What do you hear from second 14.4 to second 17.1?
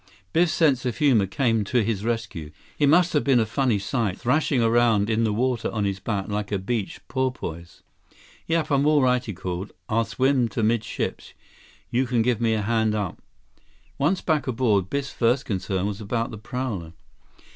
aboard, Biff's first concern was about the prowler.